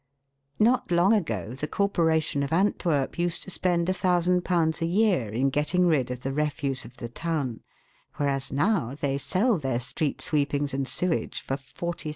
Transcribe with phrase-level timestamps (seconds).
[0.57, 5.85] Not long ago the Corporation of Antwerp used to spend ;i,ooo a year in getting
[5.85, 7.59] rid of the refuse of the town,
[8.15, 12.09] whereas now they sell their street sweepings and sewage for ^"40,000.